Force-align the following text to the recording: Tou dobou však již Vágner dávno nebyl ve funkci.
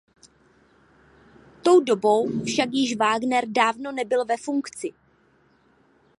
Tou 1.63 1.79
dobou 1.81 2.45
však 2.45 2.69
již 2.71 2.97
Vágner 2.97 3.43
dávno 3.47 3.91
nebyl 3.91 4.25
ve 4.25 4.37
funkci. 4.37 4.93